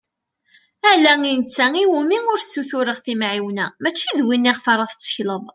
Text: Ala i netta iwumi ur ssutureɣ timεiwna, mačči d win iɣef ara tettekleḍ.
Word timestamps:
Ala 0.91 1.11
i 1.31 1.33
netta 1.39 1.65
iwumi 1.83 2.17
ur 2.31 2.39
ssutureɣ 2.41 2.97
timεiwna, 3.05 3.65
mačči 3.81 4.09
d 4.17 4.19
win 4.25 4.49
iɣef 4.51 4.65
ara 4.73 4.91
tettekleḍ. 4.91 5.43